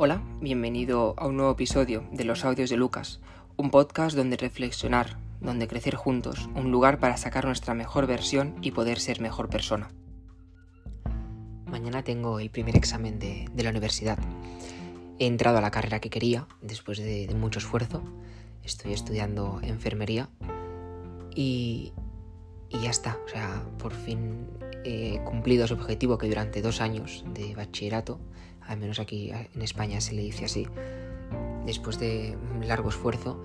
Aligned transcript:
Hola, 0.00 0.22
bienvenido 0.40 1.14
a 1.16 1.26
un 1.26 1.38
nuevo 1.38 1.50
episodio 1.50 2.06
de 2.12 2.22
Los 2.22 2.44
Audios 2.44 2.70
de 2.70 2.76
Lucas, 2.76 3.18
un 3.56 3.72
podcast 3.72 4.16
donde 4.16 4.36
reflexionar, 4.36 5.18
donde 5.40 5.66
crecer 5.66 5.96
juntos, 5.96 6.48
un 6.54 6.70
lugar 6.70 7.00
para 7.00 7.16
sacar 7.16 7.46
nuestra 7.46 7.74
mejor 7.74 8.06
versión 8.06 8.54
y 8.62 8.70
poder 8.70 9.00
ser 9.00 9.20
mejor 9.20 9.48
persona. 9.48 9.90
Mañana 11.66 12.04
tengo 12.04 12.38
el 12.38 12.48
primer 12.48 12.76
examen 12.76 13.18
de, 13.18 13.50
la 13.56 13.70
universidad. 13.70 14.20
He 15.18 15.26
entrado 15.26 15.58
a 15.58 15.62
la 15.62 15.72
carrera 15.72 15.98
que 15.98 16.10
quería 16.10 16.46
después 16.62 16.98
de, 16.98 17.28
mucho 17.34 17.58
esfuerzo. 17.58 18.04
Estoy 18.62 18.92
estudiando 18.92 19.58
enfermería 19.64 20.28
y, 21.34 21.92
y 22.68 22.78
ya 22.78 22.90
está. 22.90 23.18
O 23.26 23.28
sea, 23.28 23.64
por 23.78 23.94
fin 23.94 24.46
he 24.84 25.20
cumplido 25.24 25.64
ese 25.64 25.74
objetivo 25.74 26.18
que 26.18 26.28
durante 26.28 26.62
dos 26.62 26.80
años 26.80 27.24
de 27.34 27.56
bachillerato 27.56 28.20
al 28.68 28.78
menos 28.78 29.00
aquí 29.00 29.30
en 29.30 29.62
España 29.62 30.00
se 30.00 30.12
le 30.14 30.22
dice 30.22 30.44
así, 30.44 30.66
después 31.66 31.98
de 31.98 32.36
un 32.54 32.68
largo 32.68 32.90
esfuerzo 32.90 33.42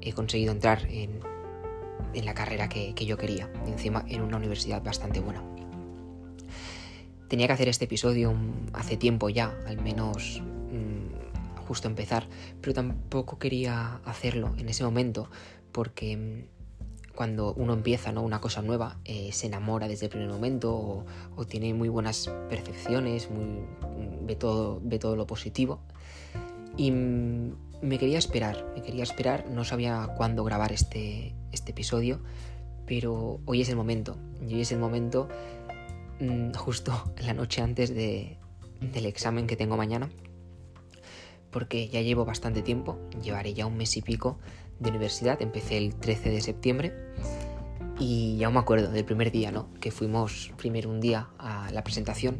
he 0.00 0.12
conseguido 0.12 0.52
entrar 0.52 0.86
en, 0.90 1.20
la 2.24 2.34
carrera 2.34 2.68
que, 2.68 2.94
yo 2.94 3.16
quería, 3.16 3.50
y 3.66 3.70
encima 3.70 4.04
en 4.08 4.22
una 4.22 4.36
universidad 4.36 4.82
bastante 4.82 5.20
buena. 5.20 5.42
Tenía 7.28 7.46
que 7.46 7.52
hacer 7.52 7.68
este 7.68 7.84
episodio 7.84 8.34
hace 8.72 8.96
tiempo 8.96 9.28
ya, 9.28 9.56
al 9.66 9.80
menos 9.80 10.42
mm, 10.42 11.60
justo 11.66 11.86
empezar, 11.86 12.26
pero 12.60 12.74
tampoco 12.74 13.38
quería 13.38 14.00
hacerlo 14.04 14.54
en 14.58 14.68
ese 14.68 14.82
momento 14.82 15.30
porque 15.70 16.16
mm, 16.16 16.57
cuando 17.18 17.52
uno 17.54 17.72
empieza 17.72 18.12
¿no? 18.12 18.22
una 18.22 18.40
cosa 18.40 18.62
nueva, 18.62 19.00
eh, 19.04 19.30
se 19.32 19.48
enamora 19.48 19.88
desde 19.88 20.06
el 20.06 20.10
primer 20.10 20.28
momento 20.28 21.04
o, 21.34 21.44
tiene 21.46 21.74
muy 21.74 21.88
buenas 21.88 22.30
percepciones, 22.48 23.28
ve, 24.22 24.36
todo, 24.36 24.80
ve 24.84 25.00
todo 25.00 25.16
lo 25.16 25.26
positivo. 25.26 25.80
Y 26.76 26.92
me 26.92 27.98
quería 27.98 28.18
esperar, 28.18 28.64
me 28.72 28.82
quería 28.82 29.02
esperar, 29.02 29.50
no 29.50 29.64
sabía 29.64 30.14
cuándo 30.16 30.44
grabar 30.44 30.70
este, 30.70 31.34
este 31.50 31.72
episodio, 31.72 32.20
pero 32.86 33.40
hoy 33.46 33.62
es 33.62 33.68
el 33.68 33.74
momento, 33.74 34.16
y 34.40 34.54
hoy 34.54 34.60
es 34.60 34.70
el 34.70 34.78
momento 34.78 35.28
mm, 36.20 36.52
justo 36.52 36.92
la 37.20 37.34
noche 37.34 37.62
antes 37.62 37.92
de, 37.92 38.38
del 38.80 39.06
examen 39.06 39.48
que 39.48 39.56
tengo 39.56 39.76
mañana, 39.76 40.08
porque 41.50 41.88
ya 41.88 42.00
llevo 42.00 42.24
bastante 42.24 42.62
tiempo, 42.62 42.96
llevaré 43.20 43.54
ya 43.54 43.66
un 43.66 43.76
mes 43.76 43.96
y 43.96 44.02
pico 44.02 44.38
de 44.78 44.90
universidad, 44.90 45.40
empecé 45.42 45.78
el 45.78 45.94
13 45.94 46.30
de 46.30 46.40
septiembre 46.40 46.94
y 47.98 48.36
ya 48.36 48.48
me 48.50 48.60
acuerdo 48.60 48.90
del 48.90 49.04
primer 49.04 49.32
día, 49.32 49.50
¿no? 49.50 49.68
Que 49.80 49.90
fuimos 49.90 50.52
primero 50.56 50.88
un 50.88 51.00
día 51.00 51.28
a 51.38 51.70
la 51.72 51.82
presentación, 51.82 52.38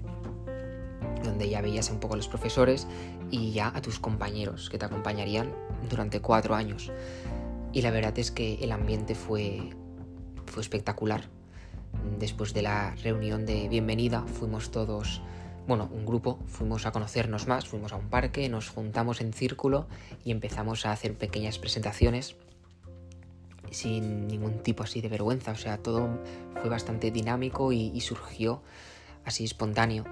donde 1.25 1.49
ya 1.49 1.61
veías 1.61 1.91
un 1.91 1.99
poco 1.99 2.15
a 2.15 2.17
los 2.17 2.29
profesores 2.29 2.87
y 3.31 3.53
ya 3.53 3.73
a 3.75 3.83
tus 3.83 3.99
compañeros 3.99 4.71
que 4.71 4.79
te 4.79 4.85
acompañarían 4.85 5.53
durante 5.91 6.21
cuatro 6.21 6.55
años. 6.55 6.93
Y 7.73 7.83
la 7.83 7.91
verdad 7.91 8.17
es 8.19 8.31
que 8.31 8.55
el 8.63 8.73
ambiente 8.73 9.15
fue, 9.15 9.71
fue 10.47 10.63
espectacular. 10.63 11.29
Después 12.19 12.55
de 12.55 12.63
la 12.63 12.95
reunión 13.03 13.45
de 13.45 13.69
bienvenida 13.69 14.25
fuimos 14.27 14.71
todos 14.71 15.21
bueno, 15.69 15.87
un 15.93 16.07
grupo, 16.07 16.39
fuimos 16.47 16.87
a 16.87 16.93
conocernos 16.93 17.47
más, 17.47 17.69
fuimos 17.69 17.93
a 17.93 17.97
un 17.97 18.09
parque, 18.09 18.49
nos 18.49 18.71
juntamos 18.71 19.21
en 19.21 19.35
círculo 19.35 19.87
y 20.25 20.31
empezamos 20.31 20.87
a 20.87 20.93
hacer 20.93 21.15
pequeñas 21.15 21.59
presentaciones 21.59 22.37
sin 23.71 24.29
ningún 24.29 24.63
tipo 24.63 24.83
así 24.83 25.03
de 25.03 25.11
vergüenza, 25.11 25.53
o 25.53 25.57
sea, 25.57 25.77
todo 25.77 26.23
fue 26.59 26.71
bastante 26.71 27.11
dinámico 27.11 27.71
y, 27.71 28.01
surgió 28.01 28.63
así 29.27 29.45
espontáneo. 29.45 30.07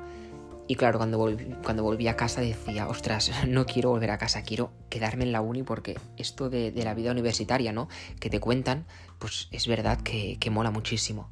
Y 0.68 0.74
claro, 0.74 0.98
cuando 0.98 1.16
volví, 1.16 1.46
cuando 1.64 1.82
volví 1.82 2.06
a 2.06 2.16
casa 2.16 2.42
decía, 2.42 2.86
ostras, 2.86 3.32
no 3.48 3.64
quiero 3.64 3.88
volver 3.88 4.10
a 4.10 4.18
casa, 4.18 4.42
quiero 4.42 4.72
quedarme 4.90 5.24
en 5.24 5.32
la 5.32 5.40
uni 5.40 5.62
porque 5.62 5.98
esto 6.18 6.50
de, 6.50 6.70
la 6.84 6.92
vida 6.92 7.12
universitaria, 7.12 7.72
¿no? 7.72 7.88
Que 8.20 8.28
te 8.28 8.40
cuentan, 8.40 8.84
pues 9.18 9.48
es 9.52 9.66
verdad 9.66 10.02
que, 10.02 10.36
que 10.38 10.50
mola 10.50 10.70
muchísimo. 10.70 11.30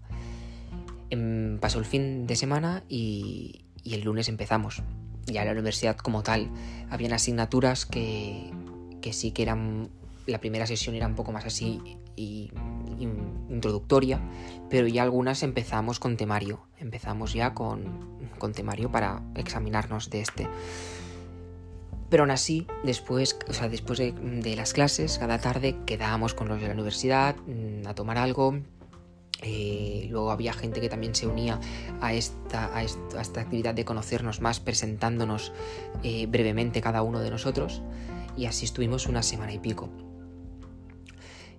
Em, 1.10 1.58
pasó 1.58 1.78
el 1.78 1.84
fin 1.84 2.26
de 2.26 2.36
semana 2.36 2.84
y, 2.88 3.64
y 3.84 3.94
el 3.94 4.02
lunes 4.02 4.28
empezamos. 4.28 4.82
Ya 5.26 5.44
la 5.44 5.52
universidad 5.52 5.96
como 5.96 6.22
tal, 6.22 6.50
habían 6.90 7.12
asignaturas 7.12 7.86
que, 7.86 8.50
que 9.00 9.12
sí 9.12 9.30
que 9.30 9.42
eran, 9.42 9.90
la 10.26 10.38
primera 10.38 10.66
sesión 10.66 10.94
era 10.94 11.06
un 11.06 11.14
poco 11.14 11.32
más 11.32 11.44
así 11.44 11.80
y, 12.16 12.50
introductoria, 13.48 14.20
pero 14.70 14.86
ya 14.86 15.02
algunas 15.02 15.42
empezamos 15.42 15.98
con 15.98 16.16
temario, 16.16 16.60
empezamos 16.78 17.34
ya 17.34 17.54
con, 17.54 18.28
con 18.38 18.52
temario 18.52 18.90
para 18.90 19.22
examinarnos 19.34 20.10
de 20.10 20.20
este. 20.20 20.48
Pero 22.08 22.22
aún 22.22 22.30
así, 22.30 22.66
después, 22.84 23.38
o 23.48 23.52
sea, 23.52 23.68
después 23.68 23.98
de, 23.98 24.12
de, 24.12 24.56
las 24.56 24.72
clases, 24.72 25.18
cada 25.18 25.38
tarde 25.38 25.76
quedábamos 25.86 26.34
con 26.34 26.48
los 26.48 26.60
de 26.60 26.68
la 26.68 26.74
universidad 26.74 27.36
mm, 27.36 27.86
a 27.86 27.94
tomar 27.94 28.18
algo, 28.18 28.60
eh, 29.44 30.06
luego 30.10 30.30
había 30.30 30.52
gente 30.52 30.80
que 30.80 30.88
también 30.88 31.14
se 31.14 31.26
unía 31.26 31.60
a 32.00 32.14
esta, 32.14 32.74
a 32.74 32.82
esta, 32.82 33.40
actividad 33.40 33.74
de 33.74 33.84
conocernos 33.84 34.40
más, 34.40 34.58
presentándonos 34.58 35.52
eh, 36.02 36.26
brevemente 36.26 36.80
cada 36.80 37.02
uno 37.02 37.20
de 37.20 37.30
nosotros. 37.30 37.82
Y 38.36 38.46
así 38.46 38.64
estuvimos 38.64 39.06
una 39.06 39.22
semana 39.22 39.52
y 39.52 39.58
pico. 39.58 39.90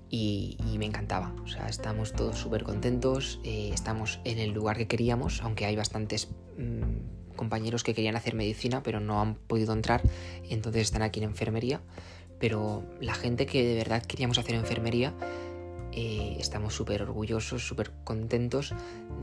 Y, 0.09 0.57
me 0.79 0.85
encantaba. 0.85 1.33
O 1.43 1.47
sea, 1.47 1.67
estamos 1.67 2.13
todos 2.13 2.37
súper 2.37 2.63
contentos. 2.63 3.39
Eh, 3.43 3.71
estamos 3.73 4.19
en 4.23 4.39
el 4.39 4.51
lugar 4.51 4.77
que 4.77 4.87
queríamos, 4.87 5.41
aunque 5.41 5.65
hay 5.65 5.75
bastantes 5.75 6.29
mm, 6.57 7.35
compañeros 7.35 7.83
que 7.83 7.93
querían 7.93 8.15
hacer 8.15 8.35
medicina, 8.35 8.83
pero 8.83 8.99
no 8.99 9.21
han 9.21 9.35
podido 9.35 9.73
entrar. 9.73 10.01
Entonces 10.49 10.83
están 10.83 11.01
aquí 11.01 11.19
en 11.19 11.29
enfermería. 11.29 11.81
Pero 12.39 12.83
la 12.99 13.13
gente 13.13 13.45
que 13.45 13.65
de 13.65 13.75
verdad 13.75 14.03
queríamos 14.03 14.37
hacer 14.37 14.55
enfermería 14.55 15.13
eh, 15.97 16.35
estamos 16.41 16.75
súper 16.75 17.01
orgullosos, 17.01 17.65
súper 17.65 17.91
contentos 18.03 18.73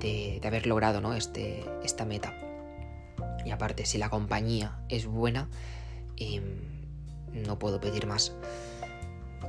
de, 0.01 0.41
haber 0.43 0.67
logrado 0.67 1.03
¿no? 1.03 1.13
este, 1.13 1.63
esta 1.85 2.07
meta. 2.07 2.35
Y 3.45 3.51
aparte, 3.51 3.85
si 3.85 3.99
la 3.99 4.09
compañía 4.09 4.81
es 4.89 5.05
buena, 5.05 5.51
em, 6.17 6.43
no 7.35 7.59
puedo 7.59 7.79
pedir 7.79 8.07
más. 8.07 8.35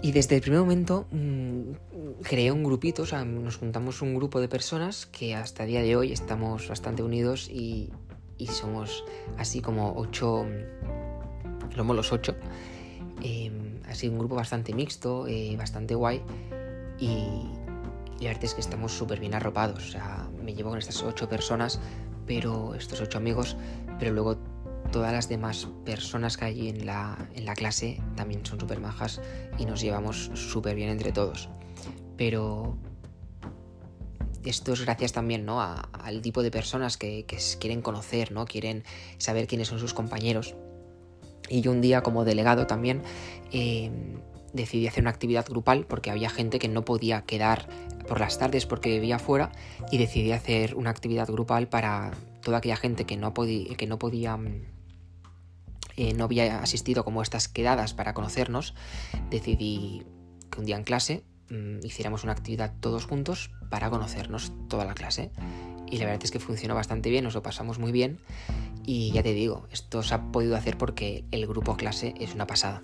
Y 0.01 0.11
desde 0.11 0.35
el 0.35 0.41
primer 0.41 0.59
momento 0.59 1.07
mm, 1.11 2.21
creé 2.23 2.51
un 2.51 2.61
grupito, 2.61 3.03
o 3.03 3.05
sea, 3.05 3.23
nos 3.23 3.55
juntamos 3.55 4.01
un 4.01 4.15
grupo 4.15 4.41
de 4.41 4.49
personas 4.49 5.05
que 5.05 5.33
hasta 5.33 5.63
el 5.63 5.69
día 5.69 5.81
de 5.81 5.95
hoy 5.95 6.11
estamos 6.11 6.67
bastante 6.67 7.03
unidos 7.03 7.49
y, 7.49 7.89
somos 8.51 9.05
así 9.37 9.61
como 9.61 9.93
ocho, 9.95 10.45
somos 11.73 11.95
los 11.95 12.11
ocho. 12.11 12.35
Eh, 13.21 13.49
así 13.87 14.09
un 14.09 14.19
grupo 14.19 14.35
bastante 14.35 14.73
mixto, 14.73 15.25
eh, 15.27 15.55
bastante 15.55 15.95
guay 15.95 16.21
y, 17.03 18.23
la 18.23 18.29
verdad 18.29 18.45
es 18.45 18.53
que 18.53 18.61
estamos 18.61 18.93
súper 18.93 19.19
bien 19.19 19.33
arropados. 19.33 19.89
O 19.89 19.91
sea, 19.91 20.29
me 20.41 20.53
llevo 20.53 20.69
con 20.69 20.79
estas 20.79 21.03
ocho 21.03 21.27
personas, 21.27 21.79
pero 22.25 22.73
estos 22.75 23.01
ocho 23.01 23.17
amigos, 23.17 23.57
pero 23.99 24.13
luego 24.13 24.37
todas 24.91 25.11
las 25.11 25.27
demás 25.27 25.67
personas 25.83 26.37
que 26.37 26.45
hay 26.45 26.69
en 26.69 26.85
la, 26.85 27.17
en 27.35 27.45
la 27.45 27.55
clase 27.55 28.01
también 28.15 28.45
son 28.45 28.59
súper 28.59 28.79
majas 28.79 29.19
y 29.57 29.65
nos 29.65 29.81
llevamos 29.81 30.31
súper 30.35 30.75
bien 30.75 30.89
entre 30.89 31.11
todos. 31.11 31.49
Pero 32.15 32.77
esto 34.45 34.71
es 34.71 34.81
gracias 34.81 35.11
también 35.11 35.45
¿no? 35.45 35.61
al 35.61 36.21
tipo 36.21 36.43
de 36.43 36.51
personas 36.51 36.97
que, 36.97 37.25
quieren 37.59 37.81
conocer, 37.81 38.31
¿no? 38.31 38.45
quieren 38.45 38.83
saber 39.17 39.47
quiénes 39.47 39.67
son 39.67 39.79
sus 39.79 39.93
compañeros. 39.93 40.55
Y 41.49 41.59
yo 41.59 41.71
un 41.71 41.81
día 41.81 42.03
como 42.03 42.23
delegado 42.23 42.67
también 42.67 43.01
eh, 43.51 43.91
decidí 44.53 44.87
hacer 44.87 45.03
una 45.03 45.09
actividad 45.09 45.45
grupal 45.47 45.85
porque 45.85 46.11
había 46.11 46.29
gente 46.29 46.59
que 46.59 46.67
no 46.67 46.85
podía 46.85 47.23
quedar 47.23 47.67
por 48.07 48.19
las 48.19 48.37
tardes 48.37 48.65
porque 48.65 48.89
vivía 48.89 49.19
fuera 49.19 49.51
y 49.91 49.97
decidí 49.97 50.31
hacer 50.31 50.75
una 50.75 50.91
actividad 50.91 51.27
grupal 51.27 51.67
para 51.67 52.11
toda 52.41 52.57
aquella 52.59 52.77
gente 52.77 53.05
que 53.05 53.17
no, 53.17 53.33
que 53.33 53.87
no 53.87 53.99
podía 53.99 54.37
mm, 54.37 54.61
eh, 55.95 56.13
no 56.13 56.25
había 56.25 56.61
asistido 56.61 57.03
como 57.03 57.21
estas 57.21 57.47
quedadas 57.47 57.93
para 57.93 58.13
conocernos. 58.13 58.73
Decidí 59.29 60.03
que 60.49 60.59
un 60.59 60.65
día 60.65 60.77
en 60.77 60.83
clase 60.83 61.23
mm, 61.49 61.85
hiciéramos 61.85 62.23
una 62.23 62.33
actividad 62.33 62.73
todos 62.79 63.05
juntos 63.05 63.51
para 63.69 63.89
conocernos 63.89 64.53
toda 64.69 64.85
la 64.85 64.93
clase. 64.93 65.31
Y 65.89 65.97
la 65.97 66.05
verdad 66.05 66.23
es 66.23 66.31
que 66.31 66.39
funcionó 66.39 66.73
bastante 66.73 67.09
bien, 67.09 67.23
nos 67.23 67.35
lo 67.35 67.43
pasamos 67.43 67.77
muy 67.77 67.91
bien. 67.91 68.19
Y 68.85 69.11
ya 69.11 69.21
te 69.21 69.33
digo, 69.33 69.67
esto 69.71 70.01
se 70.01 70.15
ha 70.15 70.31
podido 70.31 70.55
hacer 70.55 70.77
porque 70.77 71.25
el 71.31 71.45
grupo 71.45 71.77
clase 71.77 72.15
es 72.19 72.33
una 72.33 72.47
pasada. 72.47 72.81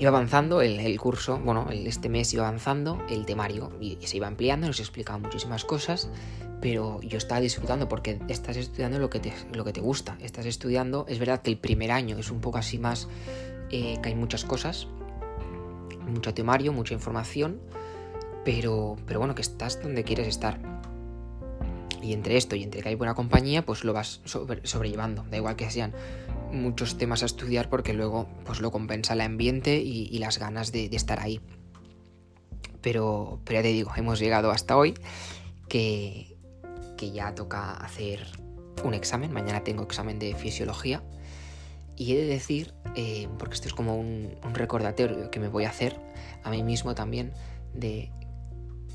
Iba 0.00 0.08
avanzando 0.08 0.62
el, 0.62 0.98
curso, 0.98 1.38
bueno, 1.44 1.68
este 1.70 2.08
mes 2.08 2.32
iba 2.32 2.48
avanzando 2.48 3.02
el 3.10 3.26
temario 3.26 3.70
y, 3.82 3.98
se 4.00 4.16
iba 4.16 4.28
ampliando, 4.28 4.66
nos 4.66 4.80
explicaba 4.80 5.18
muchísimas 5.18 5.66
cosas, 5.66 6.08
pero 6.62 7.02
yo 7.02 7.18
estaba 7.18 7.38
disfrutando 7.42 7.86
porque 7.86 8.18
estás 8.28 8.56
estudiando 8.56 8.98
lo 8.98 9.10
que 9.10 9.20
te, 9.20 9.34
lo 9.52 9.62
que 9.62 9.74
te 9.74 9.82
gusta, 9.82 10.16
estás 10.22 10.46
estudiando, 10.46 11.04
es 11.06 11.18
verdad 11.18 11.42
que 11.42 11.50
el 11.50 11.58
primer 11.58 11.90
año 11.90 12.16
es 12.16 12.30
un 12.30 12.40
poco 12.40 12.56
así 12.56 12.78
más, 12.78 13.08
eh, 13.70 13.98
que 14.02 14.08
hay 14.08 14.14
muchas 14.14 14.46
cosas, 14.46 14.86
mucho 16.08 16.32
temario, 16.32 16.72
mucha 16.72 16.94
información, 16.94 17.60
pero, 18.42 18.96
pero 19.06 19.18
bueno, 19.18 19.34
que 19.34 19.42
estás 19.42 19.82
donde 19.82 20.02
quieres 20.02 20.28
estar. 20.28 20.58
Y 22.02 22.14
entre 22.14 22.38
esto 22.38 22.56
y 22.56 22.62
entre 22.62 22.80
que 22.80 22.88
hay 22.88 22.94
buena 22.94 23.12
compañía, 23.12 23.66
pues 23.66 23.84
lo 23.84 23.92
vas 23.92 24.22
sobrellevando. 24.24 25.26
Da 25.30 25.36
igual 25.36 25.56
que 25.56 25.70
sean 25.70 25.92
muchos 26.52 26.98
temas 26.98 27.22
a 27.22 27.26
estudiar 27.26 27.68
porque 27.68 27.92
luego 27.92 28.28
pues 28.44 28.60
lo 28.60 28.70
compensa 28.70 29.14
el 29.14 29.20
ambiente 29.20 29.78
y, 29.78 30.18
las 30.18 30.38
ganas 30.38 30.72
de, 30.72 30.86
estar 30.92 31.20
ahí. 31.20 31.40
Pero, 32.80 33.40
pero 33.44 33.58
ya 33.58 33.62
te 33.62 33.68
digo, 33.68 33.92
hemos 33.96 34.18
llegado 34.18 34.50
hasta 34.50 34.76
hoy 34.76 34.94
que, 35.68 36.36
que 36.96 37.10
ya 37.10 37.34
toca 37.34 37.72
hacer 37.72 38.26
un 38.84 38.94
examen. 38.94 39.32
Mañana 39.32 39.64
tengo 39.64 39.82
examen 39.82 40.18
de 40.18 40.34
fisiología. 40.34 41.02
Y 41.96 42.12
he 42.12 42.16
de 42.16 42.26
decir, 42.26 42.72
eh, 42.96 43.28
porque 43.38 43.54
esto 43.54 43.68
es 43.68 43.74
como 43.74 43.96
un, 43.96 44.34
un 44.42 44.54
recordatorio 44.54 45.30
que 45.30 45.38
me 45.38 45.48
voy 45.48 45.64
a 45.64 45.68
hacer 45.68 46.00
a 46.42 46.50
mí 46.50 46.62
mismo 46.62 46.94
también, 46.94 47.32
de 47.74 48.10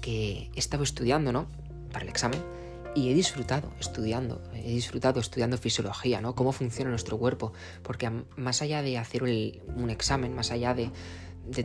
que 0.02 0.50
he 0.56 0.60
estado 0.60 0.84
estudiando, 0.84 1.32
¿no? 1.32 1.48
Para 1.92 2.04
el 2.04 2.10
examen 2.10 2.42
y 2.96 3.10
he 3.10 3.14
disfrutado 3.14 3.72
estudiando, 3.78 4.42
he 4.54 4.70
disfrutado 4.70 5.20
estudiando 5.20 5.58
fisiología, 5.58 6.22
¿no? 6.22 6.34
Cómo 6.34 6.54
funciona 6.54 6.90
nuestro 6.90 7.20
cuerpo, 7.20 7.52
porque 7.84 8.10
más 8.38 8.62
allá 8.62 8.82
de 8.82 8.98
hacer 8.98 9.24
un 9.24 9.90
examen, 9.90 10.34
más 10.34 10.50
allá 10.52 10.74
de, 10.74 10.92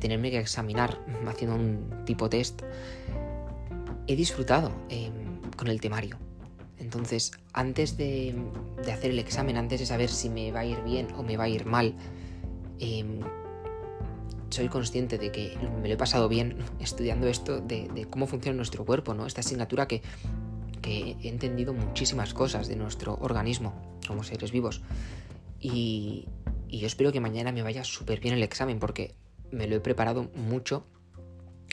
tenerme 0.00 0.30
que 0.30 0.38
examinar 0.38 1.00
haciendo 1.26 1.56
un 1.56 2.04
tipo 2.04 2.28
test, 2.28 2.62
he 4.08 4.16
disfrutado 4.16 4.72
em, 4.88 5.40
con 5.56 5.68
el 5.68 5.80
temario. 5.80 6.18
Entonces, 6.78 7.30
antes 7.52 7.96
de, 7.96 8.34
hacer 8.92 9.12
el 9.12 9.20
examen, 9.20 9.56
antes 9.56 9.78
de 9.78 9.86
saber 9.86 10.10
si 10.10 10.28
me 10.28 10.50
va 10.50 10.60
a 10.60 10.64
ir 10.64 10.82
bien 10.82 11.08
o 11.16 11.22
me 11.22 11.36
va 11.36 11.44
a 11.44 11.48
ir 11.48 11.64
mal, 11.64 11.94
em, 12.80 13.20
soy 14.48 14.68
consciente 14.68 15.16
de 15.16 15.30
que 15.30 15.56
me 15.80 15.86
lo 15.86 15.94
he 15.94 15.96
pasado 15.96 16.28
bien 16.28 16.56
estudiando 16.80 17.28
esto, 17.28 17.60
de, 17.60 17.88
de, 17.94 18.06
cómo 18.06 18.26
funciona 18.26 18.56
nuestro 18.56 18.84
cuerpo, 18.84 19.14
¿no? 19.14 19.26
Esta 19.26 19.42
asignatura 19.42 19.86
que 19.86 20.02
que 20.80 21.16
he 21.22 21.28
entendido 21.28 21.72
muchísimas 21.72 22.34
cosas 22.34 22.68
de 22.68 22.76
nuestro 22.76 23.18
organismo 23.20 23.74
como 24.06 24.24
seres 24.24 24.52
vivos. 24.52 24.82
Y, 25.60 26.28
yo 26.68 26.86
espero 26.86 27.12
que 27.12 27.20
mañana 27.20 27.52
me 27.52 27.62
vaya 27.62 27.82
súper 27.82 28.20
bien 28.20 28.34
el 28.34 28.42
examen 28.42 28.78
porque 28.78 29.14
me 29.50 29.66
lo 29.66 29.74
he 29.76 29.80
preparado 29.80 30.30
mucho, 30.34 30.86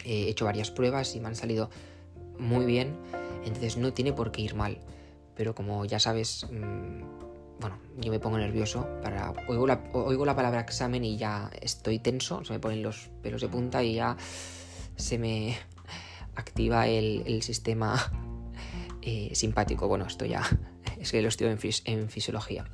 he 0.04 0.28
hecho 0.28 0.46
varias 0.46 0.72
pruebas 0.72 1.16
y 1.16 1.20
me 1.20 1.28
han 1.28 1.36
salido 1.36 1.70
muy 2.40 2.66
bien, 2.66 2.98
entonces 3.46 3.78
no 3.78 3.94
tiene 3.94 4.14
por 4.14 4.32
qué 4.32 4.42
ir 4.42 4.56
mal. 4.56 4.80
Pero 5.36 5.54
como 5.54 5.86
ya 5.86 6.00
sabes, 6.00 6.48
mm, 6.52 7.60
bueno, 7.60 7.78
yo 7.98 8.12
me 8.12 8.20
pongo 8.20 8.40
nervioso 8.40 8.88
para... 9.04 9.34
Oigo 9.48 9.68
la, 9.68 9.84
oigo 9.94 10.26
la 10.26 10.36
palabra 10.36 10.62
examen 10.62 11.06
y 11.06 11.18
ya 11.18 11.52
estoy 11.62 12.00
tenso, 12.00 12.44
se 12.44 12.54
me 12.54 12.60
ponen 12.60 12.82
los 12.82 13.12
pelos 13.22 13.42
de 13.42 13.48
punta 13.48 13.84
y 13.84 13.96
ya 13.96 14.18
se 14.96 15.20
me 15.20 15.56
activa 16.36 16.88
el, 16.88 17.22
el 17.28 17.44
sistema 17.44 18.27
eh, 19.10 19.34
simpático. 19.36 19.88
Bueno, 19.88 20.06
esto 20.06 20.26
ya 20.26 20.44
es 21.00 21.14
que 21.14 21.22
lo 21.22 21.30
estudio 21.30 21.58
en, 21.86 22.10
fisiología. 22.10 22.66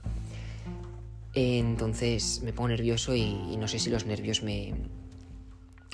Entonces 1.35 2.41
me 2.43 2.53
pongo 2.53 2.69
nervioso 2.69 3.13
y, 3.13 3.55
no 3.55 3.67
sé 3.67 3.77
si 3.77 3.91
los 3.91 4.07
nervios 4.07 4.41
me, 4.41 4.73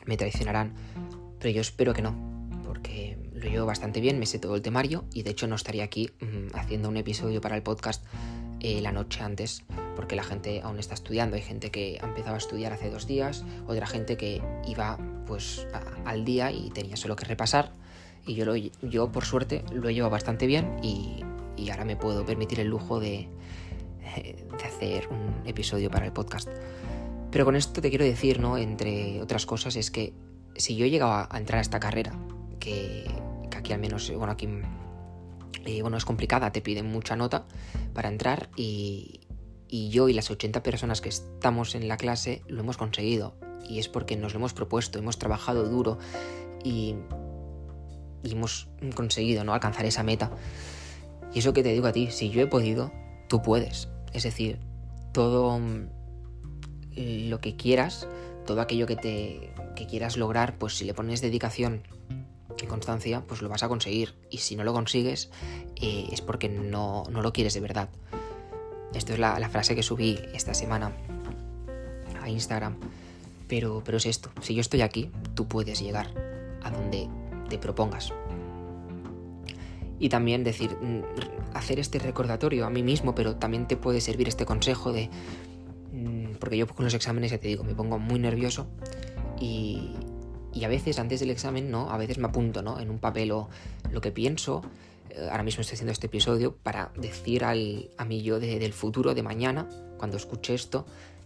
me 0.06 0.16
traicionarán, 0.16 0.76
pero 1.40 1.54
yo 1.54 1.60
espero 1.60 1.94
que 1.94 2.02
no, 2.02 2.16
porque 2.64 3.18
lo 3.34 3.50
llevo 3.50 3.66
bastante 3.66 4.00
bien, 4.00 4.18
me 4.18 4.26
sé 4.26 4.40
todo 4.40 4.56
el 4.56 4.62
temario 4.62 5.04
y 5.14 5.24
de 5.24 5.32
hecho 5.32 5.46
no 5.46 5.56
estaría 5.56 5.84
aquí 5.84 6.10
mm, 6.22 6.56
haciendo 6.56 6.88
un 6.88 6.96
episodio 6.96 7.42
para 7.42 7.58
el 7.58 7.62
podcast 7.62 8.06
eh, 8.62 8.80
la 8.82 8.94
noche 8.94 9.22
antes, 9.22 9.66
porque 9.98 10.16
la 10.16 10.24
gente 10.24 10.62
aún 10.62 10.80
está 10.80 10.94
estudiando. 10.94 11.36
Hay 11.36 11.42
gente 11.42 11.70
que 11.70 12.00
ha 12.02 12.06
empezado 12.06 12.36
a 12.36 12.38
estudiar 12.38 12.72
hace 12.72 12.90
dos 12.90 13.08
días, 13.08 13.44
otra 13.68 13.88
gente 13.88 14.16
que 14.16 14.42
iba 14.66 14.98
pues 15.28 15.68
al 16.06 16.24
día 16.24 16.50
y 16.54 16.70
tenía 16.70 16.96
solo 16.96 17.18
que 17.18 17.26
repasar 17.26 17.74
y 18.26 18.36
yo, 18.36 18.46
lo, 18.46 18.56
yo 18.56 19.12
por 19.12 19.26
suerte 19.26 19.64
lo 19.72 19.90
he 19.90 19.94
llevado 19.94 20.12
bastante 20.12 20.48
bien 20.48 20.78
y, 20.82 21.24
ahora 21.72 21.86
me 21.86 21.96
puedo 21.96 22.26
permitir 22.26 22.60
el 22.62 22.68
lujo 22.68 23.00
de, 23.00 23.28
de 24.16 24.66
hacer 24.66 25.08
un 25.10 25.46
episodio 25.46 25.92
para 25.92 26.06
el 26.06 26.14
podcast. 26.14 26.50
Pero 27.32 27.46
con 27.46 27.56
esto 27.56 27.82
te 27.82 27.90
quiero 27.90 28.06
decir, 28.06 28.40
¿no? 28.40 28.58
Entre 28.58 29.22
otras 29.22 29.46
cosas, 29.46 29.76
es 29.76 29.92
que 29.92 30.14
si 30.56 30.76
yo 30.76 30.86
he 30.86 30.90
llegado 30.90 31.28
a 31.30 31.38
entrar 31.38 31.60
a 31.60 31.62
esta 31.62 31.80
carrera, 31.80 32.14
que, 32.60 33.06
aquí 33.56 33.74
al 33.74 33.80
menos, 33.80 34.12
bueno, 34.16 34.32
aquí 34.32 34.48
eh, 35.66 35.82
bueno, 35.82 35.98
es 35.98 36.06
complicada, 36.06 36.52
te 36.52 36.62
piden 36.62 36.88
mucha 36.88 37.16
nota 37.16 37.46
para 37.94 38.10
entrar 38.10 38.50
y, 38.56 39.22
y, 39.68 39.90
yo 39.90 40.10
y 40.10 40.14
las 40.14 40.32
80 40.32 40.64
personas 40.64 41.02
que 41.02 41.10
estamos 41.10 41.76
en 41.76 41.88
la 41.88 41.98
clase 41.98 42.42
lo 42.48 42.62
hemos 42.62 42.78
conseguido. 42.78 43.36
Y 43.68 43.80
es 43.80 43.88
porque 43.88 44.18
nos 44.18 44.34
lo 44.34 44.40
hemos 44.40 44.54
propuesto, 44.54 44.98
hemos 44.98 45.20
trabajado 45.20 45.68
duro 45.70 46.00
y 46.64 46.96
y 48.24 48.34
hemos 48.34 48.68
conseguido 48.96 49.44
¿no? 49.44 49.54
alcanzar 49.54 49.86
esa 49.86 50.04
meta. 50.04 50.32
Y 51.34 51.40
eso 51.40 51.54
que 51.54 51.64
te 51.64 51.72
digo 51.72 51.88
a 51.88 51.92
ti, 51.92 52.10
si 52.12 52.30
yo 52.30 52.42
he 52.42 52.48
podido, 52.48 52.92
tú 53.28 53.42
puedes. 53.42 53.90
Es 54.14 54.24
decir, 54.24 54.60
todo 55.14 55.60
mm, 55.60 55.88
lo 57.30 57.40
que 57.40 57.56
quieras, 57.56 58.08
todo 58.46 58.62
aquello 58.62 58.88
que 58.88 58.96
te 58.96 59.54
que 59.76 59.88
quieras 59.88 60.18
lograr, 60.18 60.58
pues 60.58 60.78
si 60.78 60.84
le 60.84 60.94
pones 60.94 61.22
dedicación 61.22 61.84
y 62.62 62.66
constancia, 62.66 63.24
pues 63.26 63.42
lo 63.42 63.48
vas 63.48 63.64
a 63.64 63.70
conseguir. 63.70 64.16
Y 64.30 64.40
si 64.40 64.56
no 64.58 64.64
lo 64.64 64.74
consigues, 64.74 65.30
eh, 65.82 66.08
es 66.12 66.20
porque 66.20 66.50
no, 66.50 67.04
no, 67.10 67.22
lo 67.22 67.32
quieres 67.32 67.54
de 67.54 67.62
verdad. 67.62 67.90
Esto 68.94 69.14
es 69.14 69.20
la, 69.20 69.40
la, 69.40 69.50
frase 69.50 69.76
que 69.76 69.84
subí 69.84 70.20
esta 70.34 70.54
semana 70.54 70.92
a 72.22 72.30
Instagram. 72.30 72.76
Pero, 73.48 73.82
pero 73.86 73.98
es 73.98 74.06
esto, 74.06 74.30
si 74.42 74.54
yo 74.54 74.62
estoy 74.62 74.82
aquí, 74.82 75.10
tú 75.34 75.48
puedes 75.48 75.80
llegar 75.80 76.14
a 76.62 76.70
donde 76.70 77.08
te 77.50 77.58
propongas. 77.58 78.14
Y 80.00 80.10
también 80.10 80.44
decir, 80.44 80.72
mm, 80.82 81.02
hacer 81.54 81.80
este 81.80 82.00
recordatorio 82.00 82.66
a 82.66 82.70
mí 82.70 82.84
mismo, 82.84 83.14
pero 83.14 83.36
también 83.36 83.68
te 83.68 83.76
puede 83.76 84.02
servir 84.02 84.28
este 84.28 84.46
consejo 84.46 84.94
de... 84.94 85.10
Mm, 85.92 86.36
porque 86.40 86.58
yo 86.58 86.68
con 86.68 86.86
los 86.86 86.94
exámenes, 86.94 87.32
ya 87.32 87.38
te 87.38 87.50
digo, 87.50 87.64
me 87.64 87.76
pongo 87.76 88.00
muy 88.00 88.20
nervioso 88.20 88.68
y, 89.40 89.92
y 90.54 90.64
a 90.64 90.70
veces 90.70 91.00
antes 91.00 91.20
del 91.20 91.32
examen, 91.32 91.70
¿no? 91.70 91.92
A 91.92 91.98
veces 91.98 92.18
me 92.18 92.28
apunto, 92.28 92.62
¿no? 92.62 92.80
En 92.80 92.90
un 92.90 93.00
papel 93.00 93.32
o 93.32 93.50
lo 93.92 94.00
que 94.00 94.12
pienso. 94.12 94.62
Eh, 95.10 95.28
ahora 95.30 95.44
mismo 95.44 95.62
estoy 95.62 95.76
haciendo 95.76 95.92
este 95.92 96.08
episodio 96.08 96.56
para 96.56 96.92
decir 96.96 97.44
al, 97.44 97.90
a 97.98 98.06
mí 98.06 98.22
yo 98.22 98.40
del 98.40 98.74
futuro, 98.74 99.14
de 99.14 99.24
mañana, 99.24 99.68
cuando 99.98 100.16
escuche 100.16 100.54
esto, 100.54 100.86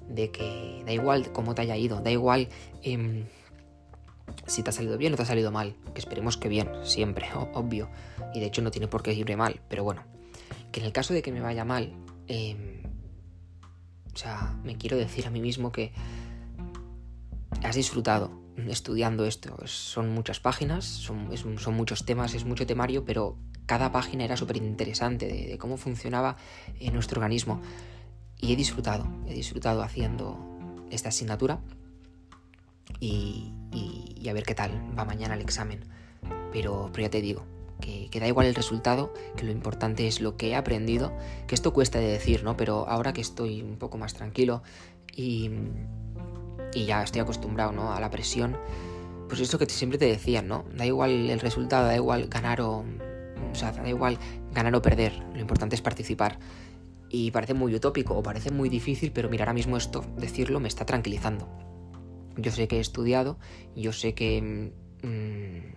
de 0.10 0.32
que 0.32 0.82
da 0.86 0.94
igual 0.94 1.32
cómo 1.32 1.54
te 1.54 1.62
haya 1.62 1.78
ido, 1.78 2.02
da 2.02 2.10
igual... 2.10 2.50
Em, 2.82 3.26
si 4.48 4.64
te 4.64 4.70
ha 4.70 4.74
salido 4.74 4.98
bien 4.98 5.14
o 5.14 5.16
te 5.16 5.24
ha 5.24 5.26
salido 5.26 5.52
mal. 5.52 5.76
Que 5.94 6.00
esperemos 6.00 6.38
que 6.38 6.50
bien, 6.50 6.70
siempre, 6.84 7.28
obvio. 7.54 7.90
Y 8.34 8.40
de 8.40 8.48
hecho 8.48 8.62
no 8.62 8.72
tiene 8.72 8.88
por 8.88 9.04
qué 9.04 9.14
irme 9.14 9.36
mal, 9.36 9.62
pero 9.70 9.84
bueno. 9.84 10.04
Que 10.72 10.80
en 10.80 10.86
el 10.86 10.92
caso 10.92 11.14
de 11.14 11.22
que 11.22 11.32
me 11.32 11.42
vaya 11.42 11.66
mal, 11.66 11.94
em, 12.28 12.84
o 14.14 14.18
sea, 14.18 14.58
me 14.64 14.78
quiero 14.78 14.98
decir 14.98 15.28
a 15.28 15.30
mí 15.30 15.42
mismo 15.42 15.72
que 15.72 15.94
has 17.64 17.76
disfrutado 17.76 18.32
estudiando 18.68 19.26
esto. 19.26 19.56
Son 19.66 20.14
muchas 20.14 20.40
páginas, 20.40 20.86
son, 20.86 21.30
son 21.58 21.74
muchos 21.76 22.06
temas, 22.06 22.34
es 22.34 22.46
mucho 22.46 22.66
temario, 22.66 23.06
pero 23.06 23.38
cada 23.66 23.92
página 23.92 24.26
era 24.26 24.38
súper 24.38 24.58
interesante 24.58 25.28
de, 25.28 25.58
cómo 25.58 25.78
funcionaba 25.78 26.38
nuestro 26.92 27.20
organismo. 27.20 27.62
Y 28.40 28.54
he 28.54 28.56
disfrutado, 28.56 29.08
he 29.28 29.34
disfrutado 29.34 29.82
haciendo 29.84 30.38
esta 30.92 31.10
asignatura 31.10 31.62
y, 33.00 33.54
a 34.30 34.34
ver 34.34 34.44
qué 34.44 34.56
tal 34.56 34.72
va 34.98 35.06
mañana 35.06 35.36
el 35.36 35.42
examen. 35.42 35.82
Pero, 36.52 36.90
pero 36.92 37.04
ya 37.04 37.10
te 37.10 37.22
digo, 37.22 37.46
que, 38.10 38.20
da 38.20 38.28
igual 38.28 38.48
el 38.48 38.56
resultado, 38.56 39.14
que 39.36 39.46
lo 39.46 39.52
importante 39.52 40.08
es 40.08 40.22
lo 40.22 40.38
que 40.38 40.50
he 40.50 40.56
aprendido, 40.56 41.12
que 41.48 41.56
esto 41.56 41.74
cuesta 41.74 42.00
de 42.00 42.08
decir, 42.08 42.44
¿no? 42.44 42.56
Pero 42.56 42.88
ahora 42.88 43.14
que 43.14 43.22
estoy 43.22 43.62
un 43.62 43.78
poco 43.78 43.98
más 43.98 44.14
tranquilo 44.14 44.64
y, 45.16 45.50
y 46.74 46.86
ya 46.86 47.04
estoy 47.04 47.22
acostumbrado, 47.22 47.72
¿no? 47.72 47.94
A 47.94 48.00
la 48.00 48.10
presión, 48.10 48.58
pues 49.28 49.42
esto 49.42 49.58
que 49.58 49.66
siempre 49.68 49.98
te 49.98 50.06
decían, 50.06 50.48
¿no? 50.48 50.66
Da 50.76 50.86
igual 50.86 51.30
el 51.30 51.40
resultado, 51.40 51.88
da 51.88 51.96
igual 51.96 52.28
ganar 52.28 52.62
o... 52.62 52.86
O 53.52 53.56
sea, 53.56 53.72
da 53.72 53.88
igual 53.88 54.18
ganar 54.52 54.74
o 54.74 54.82
perder, 54.82 55.14
lo 55.34 55.40
importante 55.40 55.76
es 55.76 55.82
participar. 55.82 56.40
Y 57.10 57.30
parece 57.30 57.54
muy 57.54 57.76
utópico 57.76 58.16
o 58.16 58.24
parece 58.24 58.50
muy 58.50 58.70
difícil, 58.70 59.12
pero 59.12 59.30
mira, 59.30 59.44
ahora 59.44 59.54
mismo 59.54 59.78
esto, 59.78 60.04
decirlo, 60.18 60.60
me 60.60 60.68
está 60.68 60.86
tranquilizando. 60.86 61.63
Yo 62.38 62.52
sé 62.52 62.68
que 62.68 62.78
he 62.78 62.80
estudiado, 62.80 63.38
yo 63.76 63.94
sé 63.94 64.14
que 64.16 64.42
mm, 65.04 65.74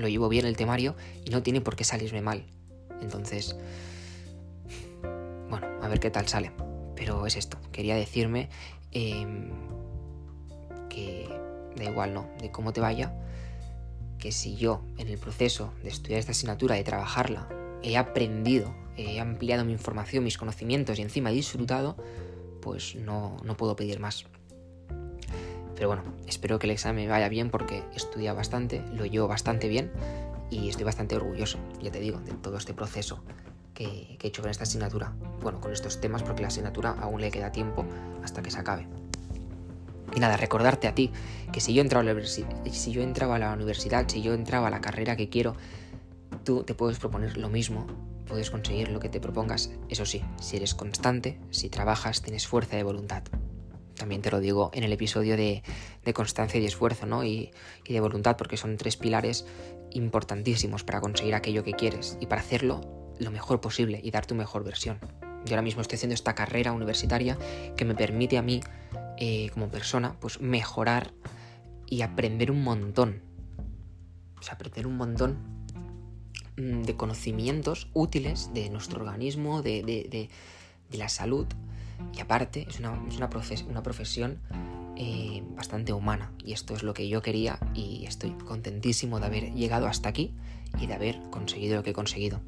lo 0.00 0.08
llevo 0.08 0.28
bien 0.28 0.46
el 0.46 0.56
temario 0.56 0.96
y 1.24 1.30
no 1.30 1.42
tiene 1.42 1.60
por 1.60 1.76
qué 1.76 1.84
salirme 1.84 2.22
mal. 2.22 2.46
Entonces, 3.00 3.56
bueno, 5.50 5.66
a 5.82 5.88
ver 5.88 6.00
qué 6.00 6.10
tal 6.10 6.26
sale. 6.28 6.52
Pero 6.96 7.26
es 7.26 7.36
esto, 7.36 7.58
quería 7.72 7.94
decirme 7.94 8.48
em, 8.90 9.50
que 10.88 11.28
da 11.76 11.84
igual, 11.84 12.14
¿no? 12.14 12.28
De 12.40 12.50
cómo 12.50 12.72
te 12.72 12.80
vaya, 12.80 13.14
que 14.18 14.32
si 14.32 14.56
yo 14.56 14.82
en 14.96 15.08
el 15.08 15.18
proceso 15.18 15.72
de 15.82 15.90
estudiar 15.90 16.18
esta 16.18 16.32
asignatura, 16.32 16.74
de 16.74 16.82
trabajarla, 16.82 17.48
he 17.82 17.96
aprendido, 17.96 18.74
he 18.96 19.20
ampliado 19.20 19.64
mi 19.64 19.72
información, 19.72 20.24
mis 20.24 20.38
conocimientos 20.38 20.98
y 20.98 21.02
encima 21.02 21.30
he 21.30 21.34
disfrutado, 21.34 21.96
pues 22.60 22.96
no, 22.96 23.36
no 23.44 23.56
puedo 23.56 23.76
pedir 23.76 24.00
más. 24.00 24.26
Pero 25.78 25.90
bueno, 25.90 26.02
espero 26.26 26.58
que 26.58 26.66
el 26.66 26.72
examen 26.72 27.08
vaya 27.08 27.28
bien 27.28 27.50
porque 27.50 27.84
estudia 27.94 28.32
bastante, 28.32 28.82
lo 28.94 29.06
llevo 29.06 29.28
bastante 29.28 29.68
bien 29.68 29.92
y 30.50 30.68
estoy 30.68 30.84
bastante 30.84 31.14
orgulloso, 31.14 31.60
ya 31.80 31.92
te 31.92 32.00
digo, 32.00 32.18
de 32.18 32.32
todo 32.32 32.56
este 32.56 32.74
proceso 32.74 33.22
que, 33.74 34.18
he 34.20 34.26
hecho 34.26 34.42
con 34.42 34.50
esta 34.50 34.64
asignatura. 34.64 35.12
Bueno, 35.40 35.60
con 35.60 35.72
estos 35.72 36.00
temas 36.00 36.24
porque 36.24 36.42
la 36.42 36.48
asignatura 36.48 36.96
aún 37.00 37.20
le 37.20 37.30
queda 37.30 37.52
tiempo 37.52 37.86
hasta 38.24 38.42
que 38.42 38.50
se 38.50 38.58
acabe. 38.58 38.88
Y 40.16 40.18
nada, 40.18 40.36
recordarte 40.36 40.88
a 40.88 40.96
ti 40.96 41.12
que 41.52 41.60
si 41.60 41.72
yo 41.72 41.80
entraba 41.80 42.00
a 42.00 42.04
la 43.38 43.52
universidad, 43.52 44.08
si 44.08 44.20
yo 44.20 44.34
entraba 44.34 44.66
a 44.66 44.70
la 44.70 44.80
carrera 44.80 45.14
que 45.14 45.28
quiero, 45.28 45.54
tú 46.42 46.64
te 46.64 46.74
puedes 46.74 46.98
proponer 46.98 47.36
lo 47.36 47.50
mismo, 47.50 47.86
puedes 48.26 48.50
conseguir 48.50 48.88
lo 48.88 48.98
que 48.98 49.10
te 49.10 49.20
propongas, 49.20 49.70
eso 49.88 50.04
sí, 50.06 50.24
si 50.40 50.56
eres 50.56 50.74
constante, 50.74 51.38
si 51.50 51.68
trabajas, 51.70 52.20
tienes 52.20 52.48
fuerza 52.48 52.74
de 52.74 52.82
voluntad. 52.82 53.22
También 53.98 54.22
te 54.22 54.30
lo 54.30 54.40
digo 54.40 54.70
en 54.72 54.84
el 54.84 54.92
episodio 54.92 55.36
de, 55.36 55.62
constancia 56.14 56.58
y 56.58 56.64
esfuerzo, 56.64 57.06
¿no? 57.06 57.24
Y, 57.24 57.50
y 57.84 57.92
de 57.92 58.00
voluntad, 58.00 58.36
porque 58.36 58.56
son 58.56 58.76
tres 58.76 58.96
pilares 58.96 59.44
importantísimos 59.90 60.84
para 60.84 61.00
conseguir 61.00 61.34
aquello 61.34 61.64
que 61.64 61.72
quieres 61.72 62.16
y 62.20 62.26
para 62.26 62.40
hacerlo 62.40 63.14
lo 63.18 63.30
mejor 63.30 63.60
posible 63.60 64.00
y 64.02 64.10
dar 64.10 64.26
tu 64.26 64.34
mejor 64.34 64.64
versión. 64.64 64.98
Yo 65.44 65.54
ahora 65.54 65.62
mismo 65.62 65.82
estoy 65.82 65.96
haciendo 65.96 66.14
esta 66.14 66.34
carrera 66.34 66.72
universitaria 66.72 67.38
que 67.76 67.84
me 67.84 67.94
permite 67.94 68.38
a 68.38 68.42
mí 68.42 68.60
eh, 69.18 69.50
como 69.50 69.68
persona, 69.68 70.16
pues 70.20 70.40
mejorar 70.40 71.12
y 71.86 72.02
aprender 72.02 72.50
un 72.50 72.62
montón. 72.62 73.22
O 74.38 74.42
sea, 74.42 74.54
aprender 74.54 74.86
un 74.86 74.96
montón 74.96 75.38
mm, 76.56 76.82
de 76.82 76.96
conocimientos 76.96 77.88
útiles 77.94 78.50
de 78.54 78.70
nuestro 78.70 79.00
organismo, 79.00 79.62
de, 79.62 79.82
de, 79.82 80.28
la 80.96 81.08
salud. 81.08 81.46
Y 82.16 82.20
aparte, 82.20 82.66
es 82.68 82.80
una, 82.80 83.00
es 83.08 83.16
una, 83.16 83.30
una 83.68 83.82
profesión 83.82 84.40
eh, 85.00 85.44
bastante 85.54 85.92
humana. 85.92 86.32
Y 86.44 86.52
esto 86.52 86.74
es 86.74 86.82
lo 86.82 86.92
que 86.92 87.08
yo 87.08 87.22
quería 87.22 87.60
y 87.72 88.04
estoy 88.06 88.32
contentísimo 88.32 89.20
de 89.20 89.26
haber 89.26 89.52
llegado 89.54 89.86
hasta 89.86 90.08
aquí 90.08 90.34
y 90.80 90.88
de 90.88 90.94
haber 90.94 91.20
conseguido 91.30 91.76
lo 91.76 91.84
que 91.84 91.90
he 91.90 91.92
conseguido. 91.92 92.40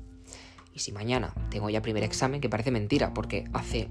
Y 0.75 0.81
si 0.81 0.91
mañana 0.91 1.33
tengo 1.51 1.71
ya 1.71 1.81
primer 1.81 2.03
examen, 2.03 2.41
que 2.41 2.49
parece 2.49 2.73
mentira, 2.73 3.15
porque 3.15 3.45
hace 3.53 3.89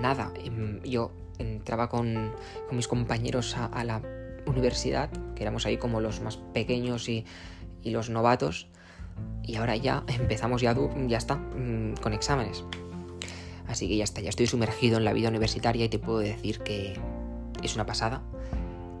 nada 0.00 0.32
em, 0.42 0.82
yo 0.82 1.12
entraba 1.38 1.90
con, 1.90 2.32
mis 2.72 2.88
compañeros 2.88 3.54
a, 3.56 3.84
la 3.84 4.00
universidad, 4.46 5.10
que 5.34 5.42
éramos 5.42 5.66
ahí 5.66 5.76
como 5.76 6.00
los 6.00 6.22
más 6.22 6.38
pequeños 6.54 7.08
y, 7.10 7.26
los 7.84 8.08
novatos, 8.08 8.68
y 9.42 9.56
ahora 9.56 9.76
ya 9.76 10.04
empezamos 10.06 10.62
ya, 10.62 10.74
ya 11.06 11.18
está, 11.18 11.36
mm, 11.36 11.96
con 12.00 12.14
exámenes. 12.14 12.64
Así 13.66 13.88
que 13.88 13.96
ya 13.96 14.04
está, 14.04 14.20
ya 14.20 14.28
estoy 14.28 14.46
sumergido 14.46 14.98
en 14.98 15.04
la 15.04 15.12
vida 15.12 15.28
universitaria 15.28 15.84
y 15.86 15.88
te 15.88 15.98
puedo 15.98 16.18
decir 16.18 16.60
que 16.60 16.98
es 17.62 17.74
una 17.74 17.86
pasada. 17.86 18.22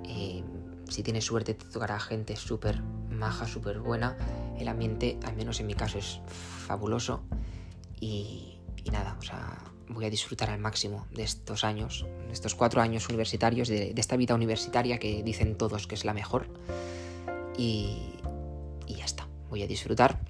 Eh, 0.04 0.42
si 0.88 1.02
tienes 1.02 1.24
suerte 1.24 1.54
te 1.54 1.64
tocará 1.66 1.98
gente 1.98 2.36
súper 2.36 2.80
maja, 3.10 3.46
súper 3.46 3.80
buena. 3.80 4.16
El 4.58 4.68
ambiente, 4.68 5.18
al 5.24 5.36
menos 5.36 5.60
en 5.60 5.66
mi 5.66 5.74
caso, 5.74 5.98
es 5.98 6.20
fabuloso. 6.66 7.22
Y, 8.00 8.58
nada, 8.92 9.16
o 9.18 9.22
sea, 9.22 9.58
voy 9.88 10.04
a 10.04 10.10
disfrutar 10.10 10.50
al 10.50 10.58
máximo 10.58 11.06
de 11.12 11.22
estos 11.22 11.64
años, 11.64 12.06
de 12.26 12.32
estos 12.32 12.54
cuatro 12.54 12.80
años 12.80 13.08
universitarios, 13.08 13.68
de, 13.68 13.94
esta 13.96 14.16
vida 14.16 14.34
universitaria 14.34 14.98
que 14.98 15.22
dicen 15.22 15.56
todos 15.56 15.86
que 15.86 15.94
es 15.94 16.04
la 16.04 16.14
mejor. 16.14 16.48
Y, 17.56 18.14
y 18.86 18.94
ya 18.96 19.04
está, 19.04 19.28
voy 19.48 19.62
a 19.62 19.66
disfrutar. 19.66 20.20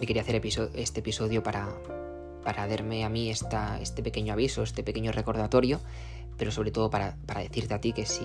Y 0.00 0.06
quería 0.06 0.22
hacer 0.22 0.40
este 0.74 1.00
episodio 1.00 1.42
para, 1.42 1.68
para 2.48 2.66
darme 2.66 3.04
a 3.04 3.10
mí 3.10 3.28
este 3.28 4.02
pequeño 4.02 4.32
aviso, 4.32 4.62
este 4.62 4.82
pequeño 4.82 5.12
recordatorio, 5.12 5.82
pero 6.38 6.50
sobre 6.50 6.70
todo 6.70 6.88
para, 6.88 7.14
para 7.26 7.40
decirte 7.40 7.74
a 7.74 7.78
ti 7.82 7.92
que 7.92 8.06
si 8.06 8.24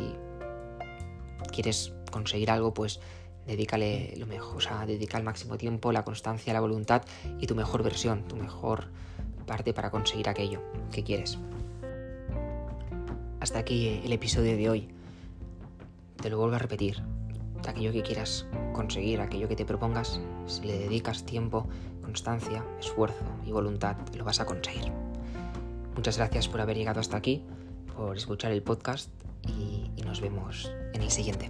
quieres 1.52 1.92
conseguir 2.10 2.50
algo, 2.50 2.74
pues 2.74 3.02
dedícale 3.46 4.14
lo 4.16 4.26
mejor, 4.26 4.56
o 4.56 4.60
sea, 4.62 4.86
dedica 4.86 5.18
el 5.18 5.26
máximo 5.26 5.58
tiempo, 5.58 5.92
la 5.92 6.06
constancia, 6.06 6.54
la 6.54 6.62
voluntad 6.62 7.02
y 7.42 7.48
tu 7.48 7.54
mejor 7.54 7.84
versión, 7.84 8.26
tu 8.26 8.38
mejor 8.38 8.92
parte 9.46 9.74
para 9.74 9.92
conseguir 9.92 10.30
aquello 10.30 10.62
que 10.94 11.04
quieres. 11.04 11.38
Hasta 13.42 13.60
aquí 13.60 14.00
el 14.06 14.14
episodio 14.14 14.56
de 14.56 14.70
hoy. 14.70 14.88
Te 16.22 16.30
lo 16.30 16.38
vuelvo 16.38 16.56
a 16.56 16.60
repetir. 16.60 17.04
Aquello 17.68 17.92
que 17.92 18.04
quieras 18.04 18.46
conseguir, 18.72 19.20
aquello 19.20 19.50
que 19.50 19.58
te 19.58 19.66
propongas, 19.66 20.22
si 20.48 20.62
le 20.62 20.80
dedicas 20.80 21.26
tiempo, 21.26 21.68
constancia, 22.14 22.64
esfuerzo 22.80 23.26
y 23.44 23.52
voluntad, 23.52 23.98
lo 24.16 24.24
vas 24.24 24.40
a 24.40 24.46
conseguir. 24.46 24.92
Muchas 25.96 26.18
gracias 26.18 26.48
por 26.48 26.62
haber 26.62 26.78
llegado 26.78 27.00
hasta 27.00 27.18
aquí, 27.18 27.42
por 27.98 28.16
escuchar 28.16 28.52
el 28.52 28.62
podcast 28.62 29.10
y, 29.48 29.90
nos 30.04 30.22
vemos 30.22 30.70
en 30.94 31.02
el 31.02 31.10
siguiente. 31.10 31.50